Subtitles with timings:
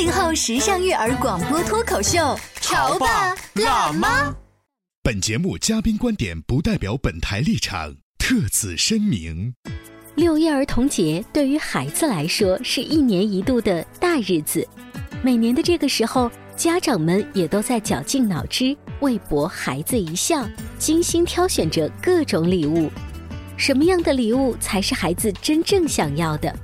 [0.00, 4.34] 八零后时尚育儿广播脱口秀，潮爸辣妈。
[5.02, 9.54] 本节目嘉宾观点不代表本台立场，特此声明。
[10.14, 14.66] 六一儿童节对于孩子来说是一年一度的大日子，
[15.22, 20.48] 每年的这个时候，家长们也都在绞尽脑汁为博孩子一笑，
[20.78, 22.90] 精心挑选着各种礼物。
[23.58, 26.56] 什么样的礼物才是孩子真正想要的？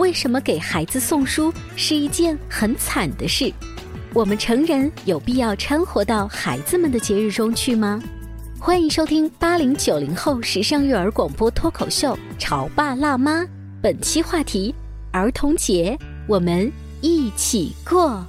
[0.00, 3.52] 为什么给孩子送书是一件很惨的事？
[4.14, 8.02] 我们成人有必要掺和到孩子们的节日中去吗？
[8.58, 13.42] 欢迎收听八零九零后时尚育儿广播脱口秀《潮爸辣妈》，
[13.82, 14.74] 本期话题：
[15.12, 18.24] 儿童节，我们一起过。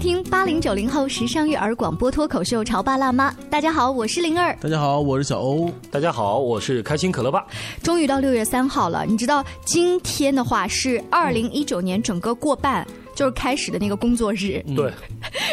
[0.00, 3.30] 听八零九零后时尚育儿广播脱口秀《潮爸辣妈》。
[3.50, 4.56] 大家好，我是灵儿。
[4.58, 5.70] 大家好，我是小欧。
[5.90, 7.44] 大家好，我是开心可乐爸。
[7.82, 12.86] 终于到六月三号了，你知道今天的话是二零一九年整个过半。
[13.12, 14.90] 就是开始的那个工作日，对。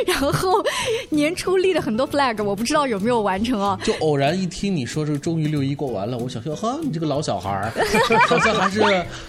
[0.05, 0.63] 然后
[1.09, 3.77] 年初立了很多 flag，我不知道有没有完成哦。
[3.83, 7.71] 就偶然一听你说这个终于六一过完了，我想说哈，你这个老小孩儿，
[8.27, 8.81] 好像还是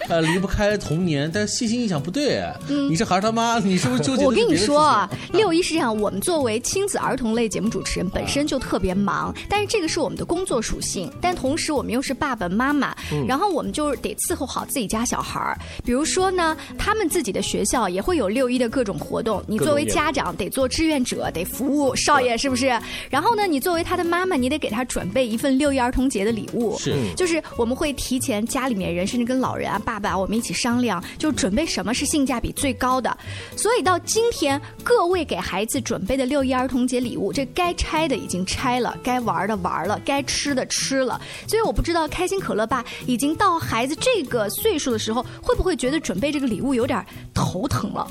[0.07, 1.29] 呃离不开童年。
[1.31, 4.25] 但是细心一想，不对，你是孩儿他妈，你是不是纠结？
[4.25, 11.11] 我跟你说啊，六一是这样，我们作为亲子儿童类节目主持人，本身就特别忙，但是这个是我们的工作属性。
[11.21, 12.95] 但同时我们又是爸爸妈妈，
[13.27, 15.57] 然后我们就得伺候好自己家小孩儿。
[15.83, 18.29] 比如说呢，他们自己的学校也会有。
[18.29, 22.67] 六一的各种活动，你作为家长得做志愿者，得服务少爷，是不是？
[23.09, 26.77] 然后呢，你作为他的妈妈，你得给他准备一份六一儿童节的礼物。
[26.77, 33.15] 是，就是我们会提前家里面人，甚至跟老人啊、爸爸，我们一起商量，就准备什么是性价比最高的。
[33.55, 41.19] 所以到今天，各位给孩子准备的六一儿童节礼物，这该拆的已经拆了，该玩的玩了，该吃的吃了。
[41.47, 48.07] 所以我不知道开心可乐爸已经到孩子这个岁数的时候，会不会觉得准备这个礼物有点头疼了？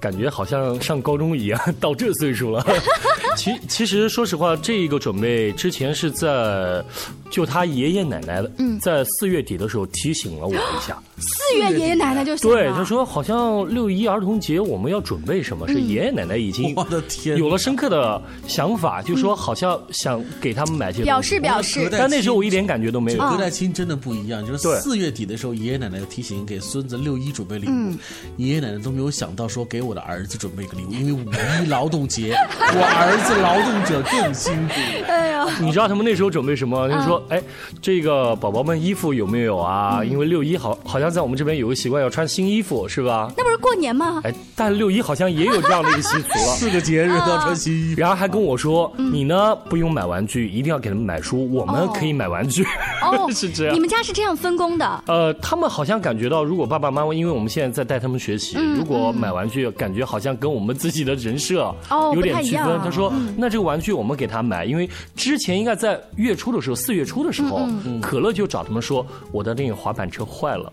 [0.00, 2.64] 感觉好像上高中一样，到 这岁数了。
[3.36, 6.84] 其其实说实话，这个准备之前是在
[7.30, 11.02] 就他爷爷奶奶的，在四月底的时候提醒了我一下。
[11.22, 15.68] 四月爷爷奶奶就对他说，好像六一儿童节我们要准备什么？
[15.68, 21.88] 是爷爷奶奶已经我的天有了深刻的想法，就说好像想给他们买些表示表示。
[21.90, 23.18] 但那时候我一点感觉都没有。
[23.30, 27.92] 隔代亲真的不一样，就是四月底的时候，爷爷奶奶提醒给孙子六一准备礼物，
[28.36, 31.30] 爷爷奶奶都没有想到说给我的儿子准备个礼物，因为五
[31.62, 34.74] 一劳动节， 我儿子劳动者更辛苦。
[35.06, 36.88] 哎呀，你知道他们那时候准备什么？
[36.90, 37.40] 就是说，哎，
[37.80, 40.02] 这个宝宝们衣服有没有啊？
[40.04, 41.11] 因为六一好好像。
[41.12, 43.32] 在我们这边有个习惯，要穿新衣服，是吧？
[43.36, 44.20] 那不是过年吗？
[44.24, 48.00] 哎，但六一好像也有这样的一个习俗了， 四个节日都要穿新衣服。
[48.00, 52.64] 然后还跟我说，你呢不用买玩具，一定要给他们买书，我们可以买玩具。
[53.02, 53.74] 哦， 是这样。
[53.74, 55.04] 你们家是这样分工的？
[55.06, 61.74] 呃，他们好像感觉到，如果爸爸妈妈，因为我们现在在带他们学习，如果买玩具，感觉好像跟我们自己的人设
[62.14, 62.80] 有点区分。
[62.82, 67.66] 他说，那这个玩具我们给他买，因为之前应该在月初的时候，四月初的时候，
[68.00, 70.72] 可乐就找他们说，我的那个滑板车坏了。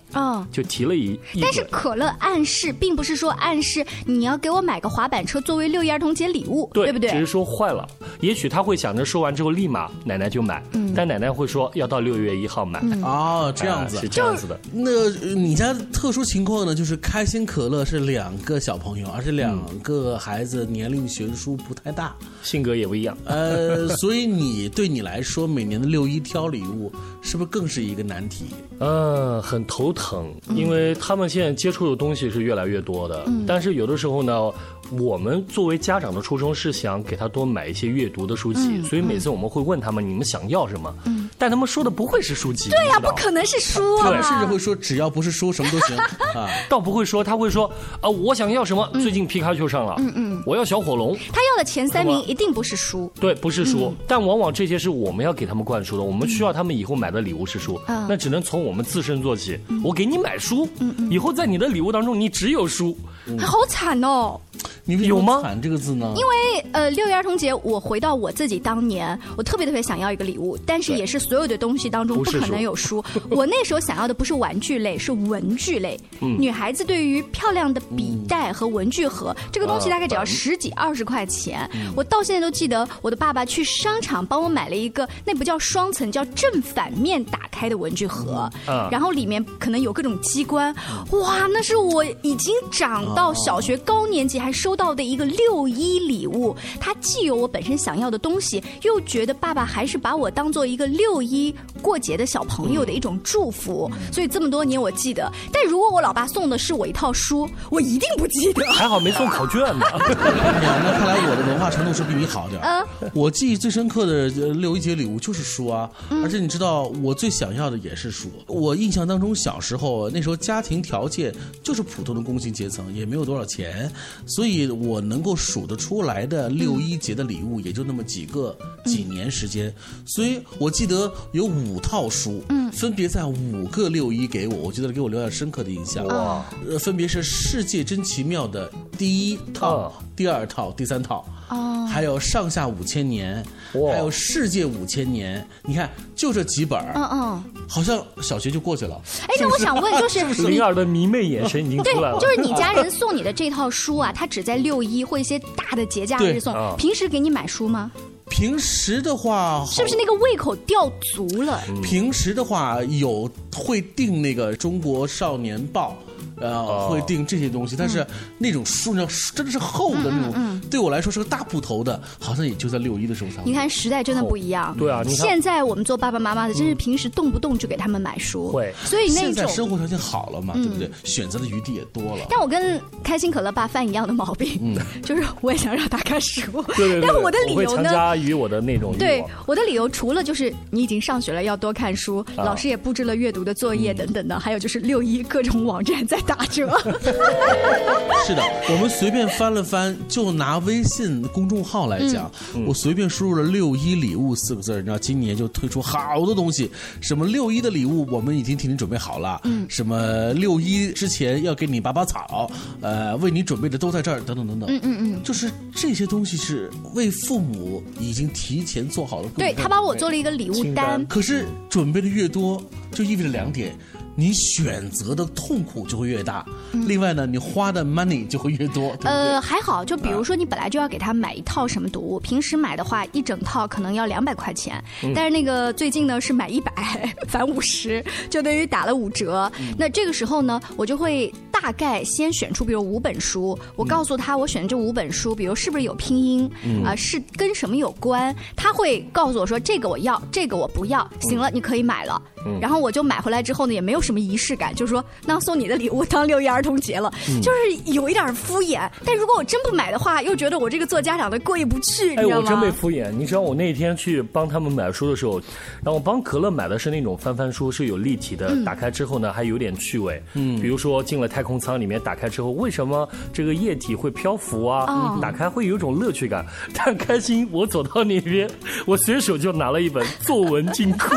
[0.52, 7.10] 就提了一，但是可乐暗示并不是说暗示你要给我买个滑板车作为六一儿童节礼物，对不对？
[7.12, 7.88] 只是说坏了，
[8.22, 10.64] 也许他会想着说完之后立马奶奶就买，
[10.96, 12.80] 但奶奶会说要到六月一号买。
[13.04, 14.60] 哦，这样子是这样子的。
[14.72, 16.74] 那你家特殊情况呢？
[16.74, 23.18] 就是开心可乐是两个小朋友，而且两个孩子年龄悬殊不太大，性格也不一样。
[23.26, 26.90] 呃， 所以你对你来说，每年的六一挑礼物
[27.22, 28.46] 是不是更是一个难题？
[28.80, 30.09] 嗯，很头疼。
[30.56, 34.52] 因为他们现在接触的东西是越来越多的，但是有的时候呢，
[34.92, 40.94] 我们作为家长的初衷是想给他多买一些阅读的书籍，所以每次我们会问他们你们想要什么，
[41.38, 42.70] 但他们说的不会是书籍。
[42.70, 44.04] 对呀，不可能是书啊！
[44.04, 45.98] 他们甚至会说只要不是书什么都行。
[45.98, 47.70] 啊， 倒不会说他会说
[48.02, 48.88] 啊我想要什么？
[48.94, 51.16] 最近皮卡丘上了，嗯嗯，我要小火龙。
[51.32, 59.60] 他要的前三名一定不是书，对，不是书，但往往这些是我们要给他们灌输的，我们需要他们以后买的礼物是书，那只能从我们自身做起。
[59.84, 60.68] 我给你买书，
[61.10, 62.98] 以后在你的礼物当中你只有书，
[63.40, 64.40] 好惨哦。
[64.86, 65.40] 你有吗？
[65.44, 66.12] 惨这个字呢？
[66.16, 73.04] 因为呃，六一儿童节，我回到我自己当年，我特别特别想要一个礼物，但是也是所有的东西当中不可能有书。
[73.30, 76.00] 我那时候想要的不是玩具类，是文具类。
[76.20, 81.70] 女孩子对于漂亮的笔袋和文具盒，这个东西大概只要十几二十块钱。
[81.96, 88.50] 我到现在都记得，我的爸爸去商场帮我买了一个，那不叫双层，叫正反面打开的文具盒。
[88.90, 90.76] 然后里面可能有各种机关。
[91.12, 94.80] 哇，那是我已经长到小学高年级还收。
[94.80, 105.30] 到的一个六一礼物，它既有我本身想要的东西，又觉得爸爸还是把我当做一个六一过节的小朋友的一种祝福，所以这么多年我记得。
[105.52, 108.66] 但如果我老爸送的是我一套书，我一定不记得。
[108.72, 109.86] 还好没送考卷呢。
[110.00, 112.62] 那看来我的文化程度是比你好点。
[112.62, 115.90] 嗯，我记忆最深刻的六一节礼物就是书啊，
[116.24, 118.30] 而且你知道我最想要的也是书。
[118.48, 123.92] 我印象当中小时候那时候家庭条件就是普通的工薪阶层，也没有多少钱，
[124.28, 124.60] 所以。
[124.70, 129.74] 我能够数得出来的六一节的礼物也就那么几个，几年时间，
[130.06, 136.06] 所以我记得有五套书，嗯，分别在五个六一给我，我觉得给我留下深刻的印象。
[136.08, 143.44] 哇，呃，分别是《世界真奇妙》的第一套、第二套、第三套，哦，还有《上下五千年》，
[143.92, 145.42] 还有《世界五千年》。
[145.64, 149.02] 你看，就这几本嗯嗯，好像小学就过去了。
[149.24, 152.20] 哎，那我想问，就是 灵儿的迷妹眼神已经出来了。
[152.20, 154.60] 就是你家人送你的这套书啊，他只在。
[154.60, 157.90] 六一或一些大的节假日送，平时给你买书吗？
[158.30, 161.62] 平时的话，是不是那个胃口吊足了？
[161.82, 165.98] 平时的话有会订那个《中国少年报》。
[166.40, 168.06] 呃，会订这些东西，但是
[168.38, 173.42] 那种书呢，真的是厚的那种，对我来说是个大部头的，好像也就在六一的时候才。
[173.44, 174.76] 你看时代真的不一样。
[174.78, 178.50] 对啊，现在我们做爸爸妈妈的，真是平时动不动就给他们买书。
[178.50, 178.74] 会。
[178.84, 180.90] 所以那种现在生活条件好了嘛，对不对？
[181.04, 182.26] 选择的余地也多了。
[182.30, 186.64] 但我跟开心可乐爸犯一样的毛病，就是我也想让他看书。
[186.76, 187.08] 对对对。
[187.08, 187.92] 但我的理由呢？
[187.92, 188.96] 加于我的那种。
[188.98, 196.70] 对，我的理由除了就是你已经上学了，要多看书，老师也布置了阅读的作业等等的，还有就是六一各种网站在打折。
[198.28, 202.32] 是的，我们随便翻了翻，就拿微信公众号来讲，
[202.68, 206.70] 我随便输入了“六一礼物”四个字，你知道，今年就推出好多东西，
[207.02, 222.62] 什么六一的礼物我们已经替你准备好了，嗯，什么六一之前要给你拔拔草，呃，为你准备的都在这儿，等等等等，嗯嗯嗯，就是这些东西是为父母已经提前做好了，对他帮我做了一个礼物单，可是准备的越多，
[222.92, 223.76] 就意味着两点。
[224.20, 228.94] 你选择的痛苦就会越大，另外呢，你花的 money 就会越多。
[229.06, 234.84] 呃，还好，就比如说你本来就要给他买一套什么读物，平时买的话一整套可能要两百块钱，
[235.16, 236.74] 但是那个最近呢是买一百
[237.30, 239.50] 返五十，就等于打了五折。
[239.78, 246.52] 那这个时候呢，我就会大概先选出，比如五本书，我告诉他我选这五本书，比如是不是有拼音
[246.84, 252.22] 啊，是跟什么有关，他会告诉我说这个我要，这个我不要，行了，你可以买了。
[252.62, 258.90] 然后我就买回来之后呢，也没有什么仪式感，就是说，那送你的礼物当六一儿童节了，就是有一点敷衍。
[259.06, 263.10] 但如果我真不买的话，又觉得我这个做家长的过意不去，哎，我真被敷衍。
[263.12, 265.40] 你知道我那天去帮他们买书的时候，
[265.84, 270.22] 然后我帮可乐买的是那种翻翻书，是有立体的，打开之后呢还有点趣味。
[270.34, 275.18] 嗯，比如说进了太空舱里面，打开之后为什么这个液体会漂浮啊？
[275.22, 276.46] 打开会有一种乐趣感。
[276.74, 278.50] 但开心，我走到那边，
[278.86, 281.10] 我随手就拿了一本作文金库。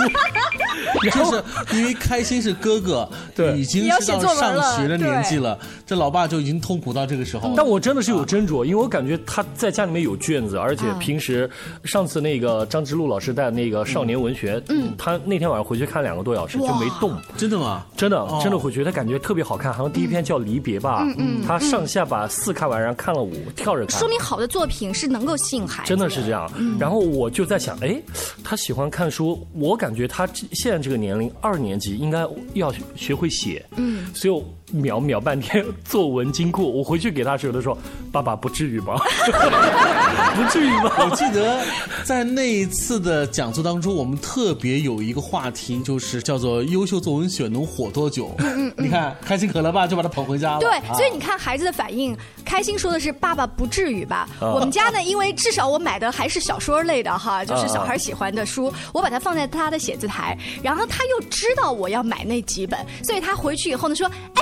[1.15, 1.43] 就是
[1.77, 7.55] 因为开心是哥哥， 对，已经是到上学的年纪了，这老爸就已经痛苦到这个时候。
[7.57, 11.49] 但我真的是有斟酌，因为我感觉他在家里面有卷子，而且平时
[11.85, 17.85] 上次那个张之路老师带那个少年文学，嗯，他那天晚上回去看两个多小时就没动，真的吗？
[17.97, 26.51] 真的真的回去，他感觉特别好看，好像第一篇叫离别吧，嗯嗯，他上下把四看完，然后看了五，跳着看，说明好的作品是能够吸引孩子，真的是这样。
[26.79, 28.01] 然后我就在想，哎，
[28.43, 31.31] 他喜欢看书，我感觉他现在这个年龄。
[31.41, 37.77] 二年级应该要学会写，嗯，所以秒秒半天作文金库，我回去给他时候，他说
[38.11, 38.95] ：“爸爸不至于吧？
[40.35, 41.63] 不至于吧？”我记得
[42.05, 48.35] 在那一次的讲座当中，我们特别有一个话题，就是叫做“优秀作文选能火多久”。
[48.41, 50.61] 嗯嗯，你看开心可乐爸，就把他捧回家了。
[50.61, 64.42] 对，所以你看孩子的反应，开心说的是“爸爸不至于吧？”我们家呢，因为至少我买的还是小说类的哈，就是小孩喜欢的书，我把它放在他的写字台，然后他又知道我要买那几本，所以他回去以后呢说：“哎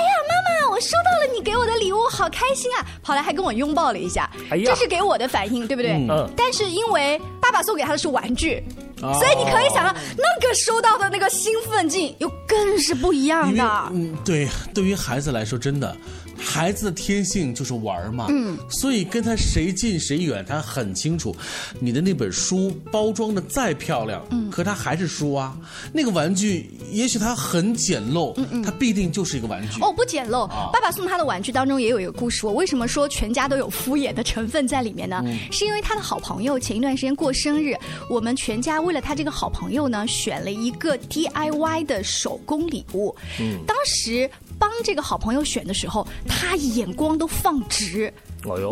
[0.81, 2.85] 收到了你给我的礼物，好开心啊！
[3.03, 5.91] 跑来还跟我拥抱了一下，这是给我的反应，对不对？
[6.09, 6.27] 嗯。
[6.35, 8.61] 但是因为爸爸送给他的是玩具，
[8.99, 13.63] 所以你可以想到那个收到的那个兴奋劲又更是不一样的。
[13.91, 15.95] 嗯，对，对于孩子来说，真的。
[16.43, 21.35] 孩子的天性就是玩嘛，嗯，所以跟他谁近谁远，他很清楚。
[21.79, 25.55] 你的那本书包装的再漂亮，嗯，可它还是书啊。
[25.93, 29.79] 那个玩具也许它很简陋，嗯嗯，它必定就是一个玩具。
[29.81, 30.47] 哦，不简陋。
[30.71, 32.45] 爸爸送他的玩具当中也有一个故事。
[32.45, 35.23] 我为什么说全家都有敷衍的成分在里面呢？
[35.51, 37.75] 是因为他的好朋友前一段时间过生日，
[38.09, 43.15] 我们全家为了他这个好朋友呢，选了一个 DIY 的手工礼物。
[43.39, 44.29] 嗯，当时。
[44.61, 48.13] 帮这个好朋友选的时候，他眼光都放直。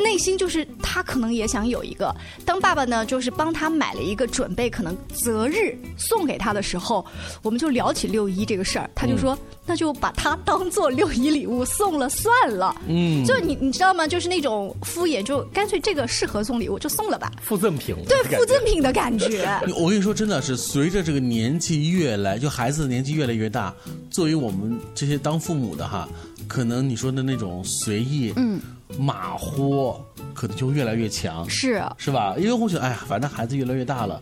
[0.03, 2.15] 内心就是他可能也想有一个。
[2.45, 7.05] 当爸爸呢，就是帮他买了一个准备可能择日送给他的时候，
[7.41, 12.75] 我们就聊起六一这个事儿，他就说那就把它当做六一礼物送了算了。
[12.87, 14.07] 嗯，就你你知道吗？
[14.07, 17.31] 就是那种敷衍，就干脆这个适合送礼物就送了吧。
[17.41, 17.95] 附赠品。
[18.07, 19.45] 对，附赠品的感觉。
[19.77, 23.73] 我跟你说，真的是随着这个年纪越来，就孩子的年纪越来越大，
[24.09, 26.07] 作为我们这些当父母的哈，
[26.49, 28.59] 可能你说的那种随意，嗯。
[28.97, 29.95] 马虎
[30.33, 32.33] 可能就越来越强，是是吧？
[32.39, 34.19] 因为我觉得，哎呀，反正孩子越来越大了，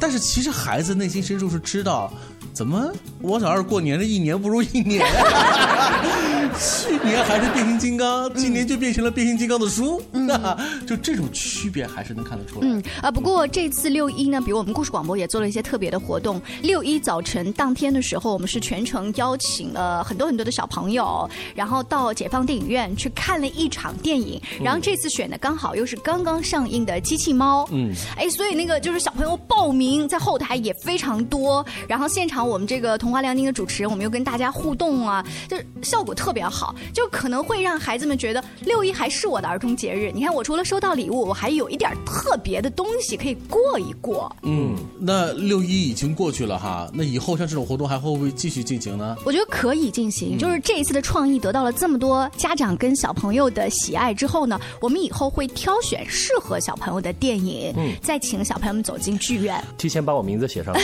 [0.00, 2.12] 但是其实孩子内心深处是知道。
[2.52, 2.90] 怎么？
[3.22, 5.06] 我小二过年的一年不如一年，
[6.58, 10.02] 去年还是变形金刚，今年就变成了变形金刚的书，
[10.86, 12.66] 就这种区别还是能看得出来。
[12.66, 16.40] 嗯啊，不过这次六一呢，比如我们故事广播也做了一些特别的活动。
[16.62, 24.40] 六一早晨当天的时候，我们是全程邀请了很多很多的小朋友，然后到解放电影院去看了一场电影。
[24.62, 32.38] 然后这次选的刚好又是刚刚上映的《机器猫》，嗯，哎，所以那个就是小朋友报名在后台也非常多，然后现场。
[32.48, 40.12] 我们这个童话亮丁的主持人，我们又跟大家互动啊，就是效果特别好，就可能会让孩子们觉得六一还是我的儿童节日。
[40.14, 44.34] 你看，我除了收到礼物，我还有一点特别的东西可以过一过。
[44.42, 49.16] 嗯，那六一已经过去了哈，那以后像这种活动还会不会继续进行呢？
[49.24, 60.74] 我觉得可以进行，就是这一次的创意得到了这么多家长跟小朋友的喜爱之后呢，我们以后会挑选适合小朋友的电影，嗯，再请小朋友们走进剧院，提前把我名字写上。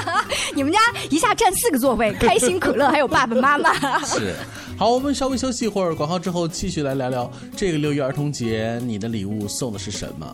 [0.54, 0.78] 你们家。
[1.10, 3.72] 一下占四个座位，开心可乐还有爸爸妈妈。
[4.04, 4.34] 是，
[4.76, 10.26] 好，我们稍微休息一会儿，广告之后继续来聊聊这个六一儿童节，你的礼物送的是什么？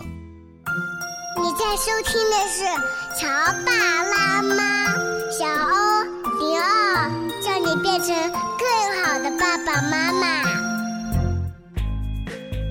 [1.43, 2.62] 你在收听的是
[3.21, 3.27] 《潮
[3.67, 3.73] 爸
[4.05, 4.55] 辣妈》，
[5.37, 6.05] 小欧
[6.39, 7.11] 零二，
[7.43, 8.15] 叫你变成
[8.59, 8.65] 更
[9.03, 10.27] 好的爸爸妈妈。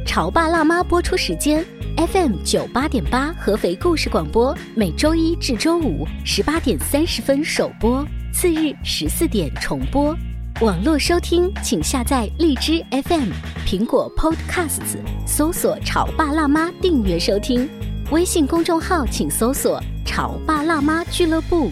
[0.05, 1.65] 潮爸辣妈播出时间
[1.97, 10.15] ：FM 九八点八，合肥故事广播，每周一至周五十八点三十分首播，次日十四点重播。
[10.61, 13.31] 网络收听，请下载荔枝 FM、
[13.65, 17.69] 苹果 Podcasts，搜索“潮爸辣妈”订阅收听。
[18.11, 21.71] 微信公众号请搜索“潮爸辣妈俱乐部”。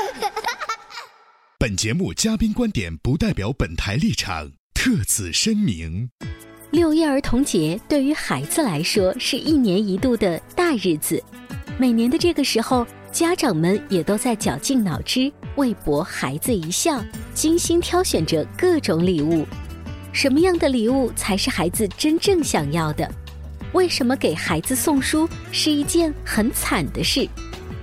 [1.61, 6.09] 本节目嘉宾观点不代表本台立场，特此声明。
[6.71, 11.23] 六一儿童节对于孩子来说是一年一度的大日子，
[11.77, 16.99] 每年的这个时候，家长们也都在绞尽脑汁为博孩子一笑，
[17.35, 19.45] 精心挑选着各种礼物。
[20.11, 23.07] 什么样的礼物才是孩子真正想要的？
[23.73, 27.29] 为什么给孩子送书是一件很惨的事？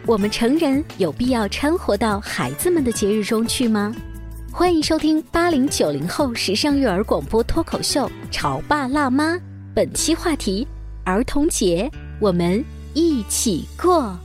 [0.08, 3.94] 我们成人有必要掺和到孩子们的节日中去吗？
[4.50, 9.34] 欢迎收听八零九零后时尚育儿广播脱口秀《潮爸辣妈》，
[9.74, 10.66] 本期话题：
[11.04, 11.90] 儿童节，
[12.22, 14.18] 我们一起过。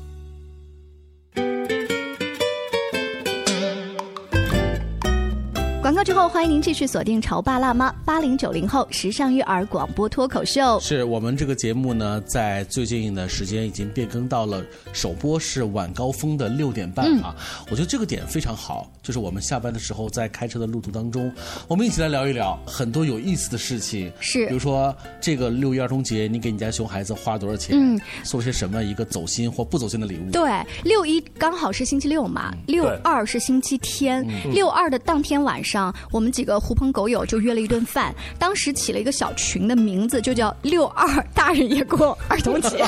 [5.83, 10.79] 广告之后，欢迎您继续锁定《潮爸辣妈》八零九零后时尚育儿广播脱口秀。
[10.79, 14.63] 是我们这个节目呢，在最近的时间已经变更到了
[14.93, 17.35] 首播是晚高峰的六点半啊。
[17.69, 21.29] 我觉得这个点非常好，就是我们下班的时候在开车的路途当中，
[21.67, 24.09] 我们一起来聊一聊很多有意思的事情。
[24.21, 27.75] 是，比如说这个六一儿童节，你给你家熊孩子花多少钱？
[27.77, 30.31] 嗯，送些什么一个走心或不走心的礼物？
[30.31, 30.49] 对，
[30.85, 35.72] 六一刚好是星期六嘛，六二是星期天，六二的当天晚上。
[35.73, 42.85] 上我们几个狐朋狗友就约了一顿饭，当时起了一个小群的名字，就叫“六二大人也过儿童节”。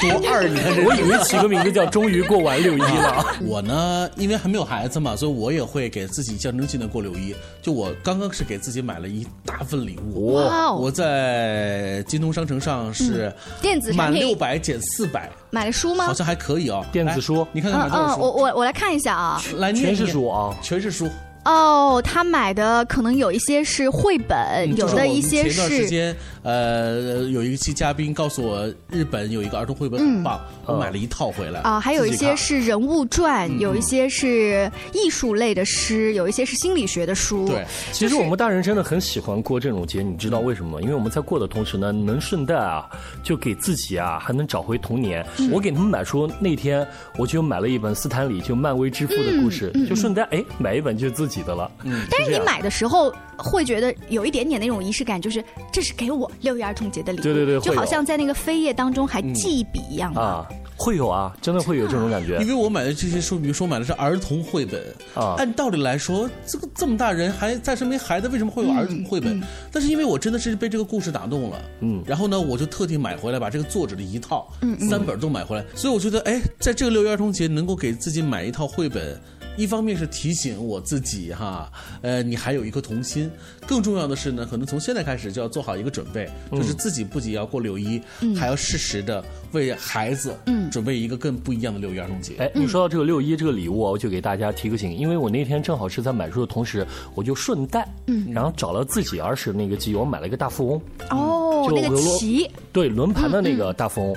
[0.00, 7.34] 多二，你看，我以为起个名字叫“终于过完六一了 ”。我呢，因为还没有孩子嘛，所以我也会给自己象征性的过六一。
[7.60, 10.32] 就我刚刚是给自己买了一大份礼物。
[10.32, 10.72] 哇！
[10.72, 16.06] 我在京东商城上是电子满六百减四百，买了书吗？
[16.06, 17.46] 好像还可以哦，电子书。
[17.52, 18.20] 你看看买多少书？
[18.20, 21.10] 我我我来看一下啊，来全是书啊，全是书。
[21.44, 25.54] 哦，他买的可能有一些是绘本，有的一些是。
[25.54, 31.60] 前段时间，呃，有一期嘉宾告诉我，日本有一个儿童绘本很棒，我买了一套回来。
[31.60, 37.46] 啊，还有一些是人物传，有一些是艺术类的诗，有一些是心理学的书。
[37.46, 40.80] 对，其实我们大人真的很喜欢过这种节，你知道为什么吗？
[40.82, 42.88] 因为我们在过的同时呢，能顺带啊，
[43.22, 45.24] 就给自己啊，还能找回童年。
[45.52, 46.86] 我给他们买书那天，
[47.16, 51.44] 我就买了一本斯坦李就漫威之父的故事，就顺带哎买一本就是自己。
[51.44, 62.38] 的了，嗯，但是你买的时候会觉得有一点点那种仪式感，就是这是给我六一儿童节的礼物，对对对，就好像在那个扉页当中还记一笔一样啊，会有啊，真的会有这种感觉。
[62.42, 64.80] 因为我买的这些书，比如说买的是儿童绘本
[65.14, 69.42] 啊，按道理来说，这个这么大人还在身边孩子，为什么会有儿童绘本？
[69.72, 79.20] 但是因为我真的是被这个故事打动了，嗯，然后呢，我就特地买回来，把这个作者的一套，嗯，三本都买回来，所以我觉得，哎，在这个六一儿童节能够给自己买一套绘本。
[79.56, 81.70] 一方面是提醒我自己哈，
[82.02, 83.30] 呃，你还有一颗童心。
[83.66, 88.00] 更重要的是呢，可能从现在开始就要做好一个准备，就是自己不仅要过六一，
[88.36, 90.36] 还要适时的为孩子
[90.70, 92.34] 准备一个更不一样的六一儿童节。
[92.38, 100.82] 哎，你说到这个六一这个礼物，我就给大家提个醒，因为我那天正好是在买书的同时，我就顺带，嗯，然后找了自己儿时那个记忆，我买了一个大富翁。
[101.10, 104.16] 哦，那个棋，对，轮盘的那个大富翁。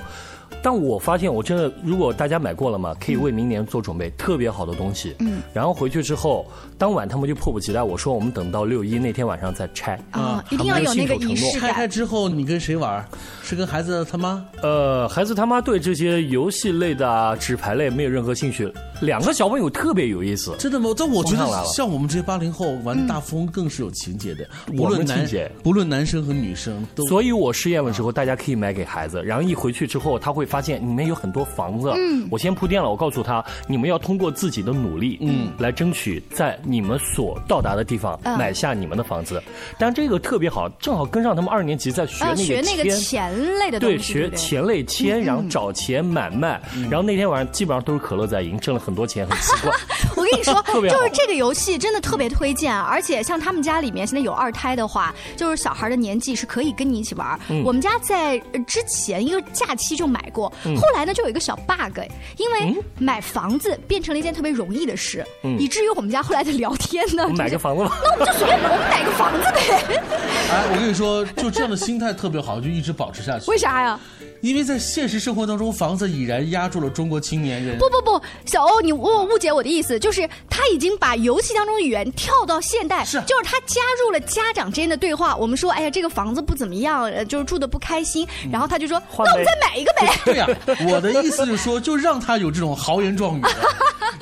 [0.62, 5.14] 但我发现，我真的，如果大家买过了嘛，可以为明年做准备，特别好的东西。
[5.20, 5.40] 嗯。
[5.52, 6.46] 然后回去之后，
[6.76, 9.98] 当晚他们就迫不及待，我说我们等到六一那天晚上再拆。
[10.10, 13.06] 啊，一定要有那个仪式拆开之后，你跟谁玩？
[13.42, 14.44] 是跟孩子他妈？
[14.60, 18.70] 呃，孩子他妈对这些游戏类的啊、纸牌类没有任何兴趣。
[19.00, 20.56] 两个小朋友特别有意思。
[20.58, 20.90] 真的吗？
[20.96, 24.44] 但我觉得像我们这些八零后玩大富翁更是有情节的。
[24.72, 25.24] 无论男
[25.62, 27.06] 不论男生和女生都。
[27.06, 30.47] 所以我试验的时候，大家可以买给孩子，然后一回去之后，他会。
[30.48, 32.88] 发现里面有很多房子，嗯，我先铺垫了。
[32.90, 39.42] 我告诉他，你们要通过自己的努力，嗯，来争取在你们所到达的地方买下你们的房子。
[39.78, 46.60] 但这个特别好，正好跟上他们二年级在学那个学那个钱类的东西，对，学钱类签，然后找钱买卖。
[46.90, 49.72] 然后那天晚上基本上都是可乐在赢，挣了很多钱，很奇怪。
[50.16, 50.54] 我跟你说，
[50.88, 57.38] 就是这个游戏真的特别推荐，而且像他们家里面现在有二胎的话，就是小孩的年纪是可以跟你一起玩。
[57.64, 60.37] 我们家在之前一个假期就买过。
[60.46, 61.98] 后来呢，就有一个小 bug，
[62.36, 65.24] 因为买房子变成了一件特别容易的事，
[65.58, 70.02] 以至于我们家后来的聊天呢，买个房子吧，那我们就随便我们买个房子呗。
[70.50, 73.50] 哎，我跟你说，就这样的心态特别好，就一直保持下去。
[73.50, 73.98] 为啥呀？
[74.40, 77.76] 因为在现实生活当中，房子已然压住了中国青年人。
[77.76, 85.36] 不不不，小欧，你误误解我的意思，就是他已经把游戏当中的语言跳到现代，是，就是他加入了家长之间的对话。
[85.36, 90.08] 我们说，哎呀，这个房子不怎么样，就是住的不开心，然后他就说，那我们再买一个呗。
[90.28, 90.46] 对呀，
[90.88, 93.42] 我的意思是说，就让他有这种豪言壮语。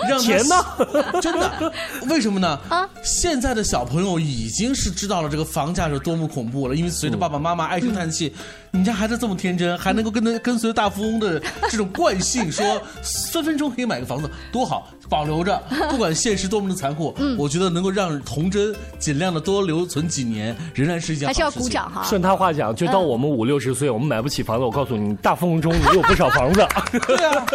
[0.08, 0.54] 让钱呢？
[1.22, 1.72] 真的？
[2.08, 2.58] 为什么呢？
[2.68, 2.88] 啊！
[3.02, 8.32] 现在的小朋友已经是知道了这个房价是多么恐怖了，因为随着爸爸妈妈唉声叹气，
[8.70, 11.40] 你家孩子这么天真，还能够跟着跟随大富翁的
[11.70, 12.80] 这种惯性，说
[13.32, 14.88] 分分钟可以买个房子，多好！
[15.08, 22.02] 保留着， 不管现实多么的残酷，嗯，我觉得能够让童真尽量的多留存几年，仍然是一件还是要鼓掌哈。
[22.04, 26.66] 顺他话讲，就到我们五六十岁，我们买不起房子，我告诉你，大富翁中也有不少房子。
[27.06, 27.46] 对啊，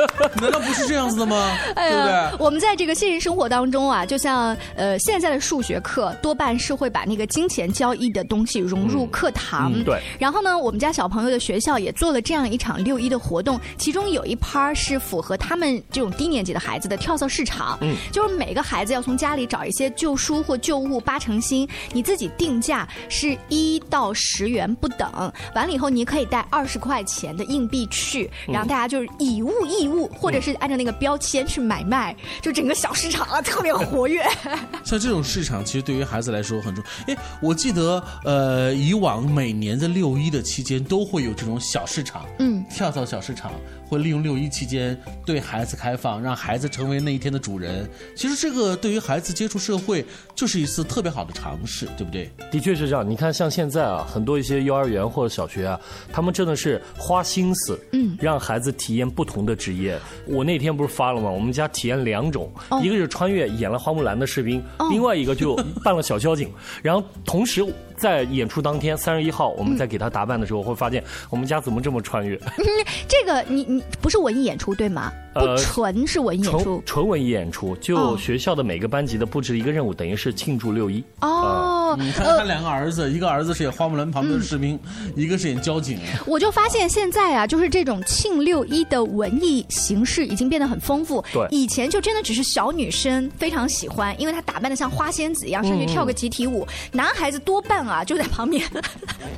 [0.42, 1.58] 难道不是这样子的吗？
[1.76, 2.38] 对不对？
[2.40, 9.74] 我们在这个现实生活当中啊，就像呃现在的数学课，多半是会把那个金钱交易的东西融入课堂。
[9.84, 10.00] 对。
[10.18, 17.41] 然后呢，我们家小朋友的学校也做了这样一场六一的活动，其中有一趴是符合他们这种低年级的孩子的跳蚤市。
[17.42, 25.12] 市场，嗯，就是每个孩子要从家里找一些旧书或旧物八成新，你自己定价是一到十元不等，
[25.56, 34.24] 完了以后你可以带二十块钱的硬币去，然后大家就是以物易物，或者是按照那个标签去买卖，就整个小市场啊特别活跃。
[34.86, 37.16] 像这种市场，其实对于孩子来说很重要。
[37.16, 43.52] 哎，我记得呃，以往每年的六一的期间都会有这种小市场，嗯，跳蚤小市场。
[43.90, 47.90] 会利用六一期间对孩子开放，让孩子成为那一天的主人。
[48.16, 52.30] 其实这个对于孩子接触社会就是一次特别好的尝试，对不对？
[52.52, 53.10] 的确是这样。
[53.10, 55.80] 你看，像现在啊，很多一些幼儿园或者小学啊，
[56.12, 59.98] 他们真的是花心思，嗯，让孩子体验不同的职业。
[60.26, 61.30] 我那天不是发了吗？
[61.30, 62.52] 我们家体验两种，
[62.84, 66.52] 一个是穿越演了花木兰的士兵，另外一个就扮了小交警，
[66.84, 67.66] 然后同时。
[68.02, 72.36] 在演出当天，三十一号，我们在给他打扮的时候，会发现我们家怎么这么穿越？
[73.08, 75.14] 这个你你不是文艺演出对吗？
[75.36, 77.76] 不纯是文艺演出，纯文艺演出。
[77.76, 81.02] 就学校的每个班级的布置一个任务，等于是庆祝六一。
[81.22, 84.80] 哦，你看他两个儿子，一个儿子是演花木兰旁边的士兵，
[85.16, 86.00] 一个是演交警。
[86.26, 91.24] 我就发现现在啊，就是这种庆六一的文艺形式已经变得很丰富。
[91.32, 96.68] 对，以前就真的只是小女生非常喜欢，因为她打扮的像花仙子一样，上去跳个集体舞。
[96.92, 97.82] 男孩子多半。
[97.91, 98.66] 啊，就在旁边，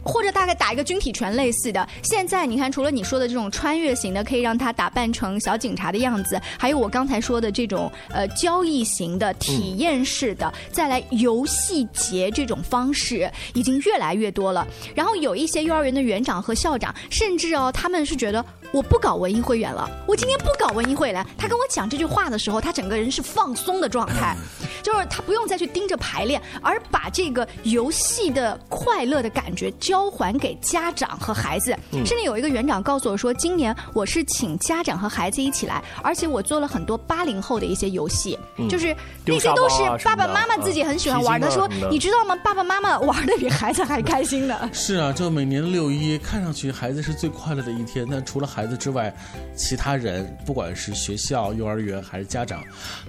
[0.03, 1.87] 或者大概打一个军体拳类似的。
[2.03, 14.67] 现在你看，除了你说的这种穿越型的，可以让他打扮成小警察的样子，还有我刚才说的这种呃交易型的、体验式的，再来游戏节这种方式，已经越来越多了。
[14.93, 21.23] 然后有一些幼儿园的园长和校长，甚至哦，他们是觉得我不搞文艺汇演了，我今天不搞文艺汇了。
[21.37, 24.35] 他跟我讲这句话的时候，他整个人是放松的状态，
[24.81, 28.59] 就是他不用再去盯着排练，而把这个游戏的。
[28.67, 38.37] 快乐的感觉交还给家长和孩子，甚至有一个园长告诉我说，今年我是请家长和孩子一起来，而且我做了很多八零后的一些游戏，
[38.69, 41.49] 就是那些都是爸爸妈妈自己很喜欢玩的。
[41.51, 42.35] 说你知道吗？
[42.43, 44.69] 爸爸妈妈玩的比孩子还开心呢。
[44.73, 49.13] 是啊，就每年六一，看上去孩子是最快乐的一天，但除了孩子之外，
[49.55, 52.63] 其他人不管是学校、幼儿园还是家长，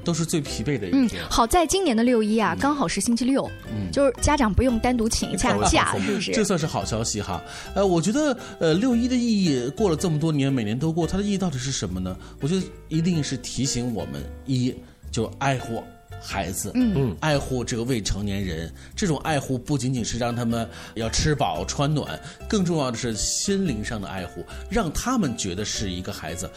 [0.05, 1.23] 都是最疲惫的一天。
[1.31, 5.31] 好在今年的六一啊，刚好是星期六，嗯就是家长不用单独请。
[5.33, 6.33] 一 下假是不是？
[6.33, 7.43] 这算是好消息哈。
[7.75, 12.17] 呃，我觉得呃六一的意义过了这么多年，每年都过，它的意义到底是什么呢？
[12.41, 14.75] 我觉得一定是提醒我们一
[15.11, 15.83] 就爱护
[16.25, 16.95] 孩子，嗯。
[16.97, 18.73] 嗯，爱护这个未成年人。
[18.97, 26.51] 这种爱护不仅仅是让他们要吃饱穿暖，更重要的是心灵上的爱护，让他们觉得是一个孩子。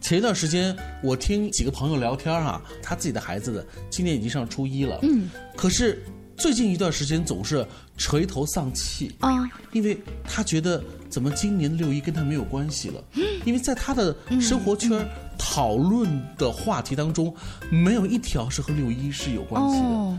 [0.00, 6.02] 前一段时间我听几个朋友聊天啊，他自己的孩子的今年已经上初一了，嗯，可是。
[6.38, 9.10] 最近一段时间总是垂头丧气。
[9.20, 13.02] 啊，因为他觉得怎么今年的六一跟他没有关系了，
[13.46, 15.02] 因为在他的生活圈
[15.48, 17.32] 讨论的话题当中，
[17.70, 20.18] 没有一条是和六一是有关系的。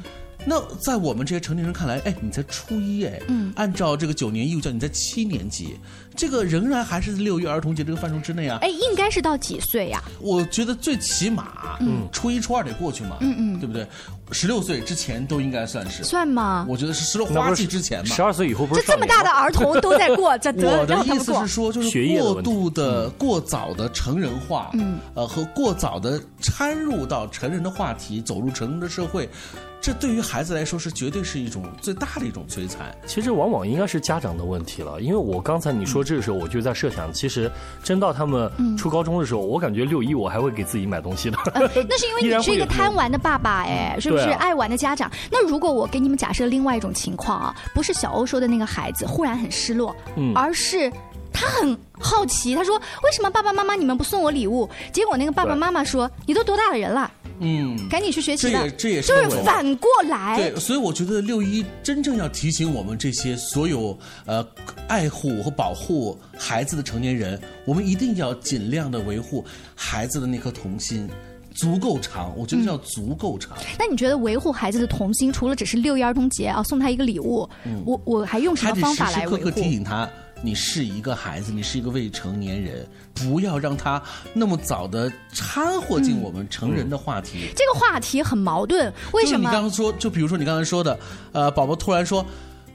[0.49, 5.77] 那在我们这些成年人看来，哎，你才初一哎，嗯，按照这个九年义务教育，你在七年级，
[6.15, 8.59] 这个仍然还是六一儿童节这个范畴之内啊。
[8.61, 10.01] 哎，应该是到几岁呀？
[10.21, 13.85] 我觉得最起码，嗯，初一初二得过去嘛，嗯嗯，对不对？
[14.31, 16.65] 十六岁之前都应该算是算吗？
[16.69, 18.15] 我觉得是十六花季之前嘛。
[18.15, 18.81] 十二岁以后不是？
[18.81, 29.29] 这这么大的儿童都在过，这 我的意思是说，就是过度的、过早的成人化，嗯，呃，和过早的掺入到成人的话题，走入成人的社会。
[29.79, 32.93] 这对于孩子来说是绝对是一种最大的一种摧残。
[33.05, 37.49] 其实往往应该是家长的问题了，因为我刚才你说这个时候，我就在设想，其实
[37.83, 41.37] 真到他们初高中的时候，我感觉六一我还会给自己买东西的。
[41.53, 45.09] 那是因为你 是一个贪玩的爸爸，哎，是不是爱玩的家长？
[45.31, 50.91] 那如果我给你们假设另外一种情况啊，不是小欧说的那个孩子忽然很失落，嗯，而是
[51.31, 54.67] 他很好奇，他说为什么爸爸妈妈你们不送我礼物？
[54.91, 57.11] 结果那个爸爸妈妈说你都多大的人了？
[57.39, 60.37] 嗯，赶紧去学习这也这也是就是反过来。
[60.37, 64.45] 对，所以我觉得六一真正要提醒我们这些所有呃
[64.87, 69.45] 爱护和保护孩子的成年人，我们一定要尽量的维护
[69.75, 71.07] 孩子的那颗童心，
[71.53, 72.33] 足够长。
[72.35, 73.57] 我觉得要足够长。
[73.77, 77.47] 那你觉得维护孩子的童心，除了只是六一儿童节啊送他一个礼物，
[77.85, 79.35] 我我还用什么方法来维护？
[79.35, 80.09] 时时刻刻提醒他。
[80.41, 84.01] 你是一个孩子，你是一个未成年人，不要让他
[84.33, 87.49] 那么早的掺和进我们成人的话题。
[87.55, 89.39] 这个话题很矛盾，为什么？
[89.39, 90.99] 你刚刚说，就比如说你刚才说的，
[91.31, 92.25] 呃，宝宝突然说：“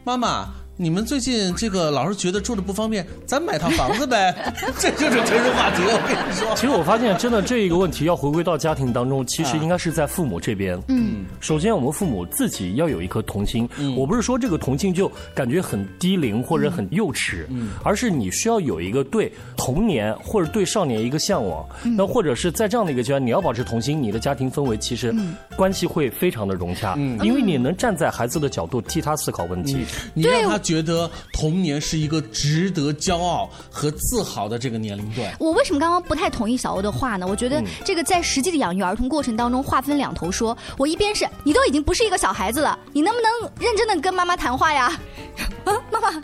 [0.05, 0.49] 妈妈，
[0.83, 4.35] 你们最近这个老是觉得住的不方便，咱买套房子呗，
[4.81, 5.83] 这就是成人话题。
[5.85, 10.77] 我跟你说，其实我发现真的这一个问题要回归到家庭当中，其实应该是在父母这边。
[10.89, 13.69] 嗯，首先我们父母自己要有一颗童心。
[13.79, 21.65] 嗯，我不是说这个童心就感觉很低龄或者很幼稚，嗯，而是你需要有一个对童年或者对少年一个向往。
[21.97, 25.15] 那或者是在这样的一个阶段，你要保持童心，你的家庭氛围其实
[25.55, 26.95] 关系会非常的融洽。
[26.97, 35.31] 嗯，因为你能站在孩子的角度替他思考问题，你让他觉得童年是一个值得骄傲和自豪的这个年龄段。
[35.39, 37.27] 我为什么刚刚不太同意小欧的话呢？
[37.27, 40.57] 我觉得这个在实际的养育儿童过程当中，划分两头说。
[40.79, 44.99] 我一边是你都已经不是一个小孩子了，你能不能认真的跟妈妈谈话呀？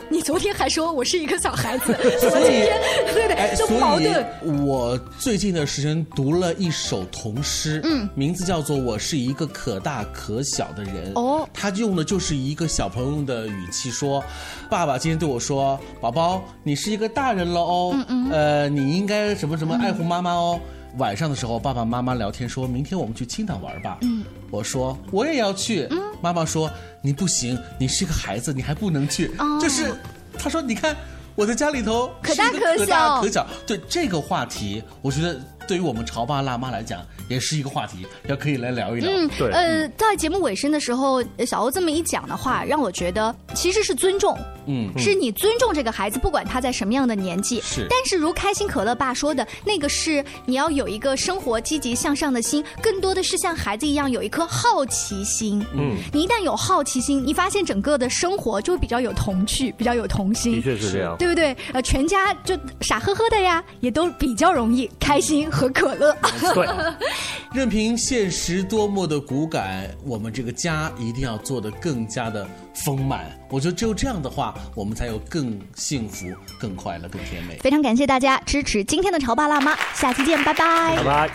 [0.09, 2.69] 你昨天还说我是一个小孩子， 所以
[3.13, 4.25] 对对，就矛盾。
[4.65, 11.13] 我最近的时间读了一首童诗，嗯，名字叫做《我是一个可大可小的人》。
[11.19, 14.23] 哦，他用的就是一个小朋友的语气说
[14.69, 20.59] ：“爸爸今天对我说，宝宝，你是一个大人了哦，嗯嗯，呃，你应该什么什么爱护妈妈哦。”
[20.97, 23.97] 晚上的时候，爸爸妈妈聊天，说明天我们去青岛玩吧。
[24.01, 25.87] 嗯，我说我也要去。
[25.91, 26.69] 嗯，妈妈说
[27.01, 29.31] 你不行，你是个孩子，你还不能去。
[29.37, 29.93] 哦，就是，
[30.37, 30.95] 他说你看
[31.35, 33.47] 我在家里头可大可小，可小。
[33.67, 35.39] 对这个话题，我觉得。
[35.69, 39.07] 对于我们潮爸辣妈来讲，也是一个话题，要可以来聊一聊。
[39.07, 39.51] 嗯，对。
[39.51, 44.35] 呃，在节目尾声的时候，小欧这么一讲的话，让我觉得其实是尊重。
[44.65, 47.61] 嗯，是你尊重这个孩子，不管他在什么样的年纪。
[47.61, 47.85] 是。
[47.87, 55.63] 但是如开心可乐爸说的那个是，你要有一个生活积极向上的心，更多的是像孩子一样有一颗好奇心。
[55.75, 55.97] 嗯。
[56.11, 60.53] 你一旦有好奇心，你发现整个的生活就会比较有童趣，比较有童心。
[60.55, 61.55] 的确是这样，对不对？
[61.73, 65.47] 呃，全家就傻呵呵的呀，也都比较容易开心。
[65.59, 66.15] 和可乐，
[66.55, 66.67] 对，
[67.53, 73.25] 任凭现实多么的骨感，我们这个家一定要做得更加的丰满。
[73.49, 76.27] 我觉得只有这样的话，我们才有更幸福、
[76.59, 77.57] 更快乐、更甜美。
[77.57, 81.29] 非常感谢大家支持今天的潮爸辣妈，下期见，拜拜，拜拜。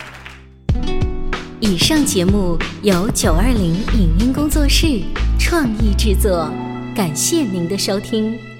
[1.59, 5.01] 以上节目由九二零影音工作室
[5.39, 6.51] 创意制作，
[6.95, 8.54] 感谢您的收听。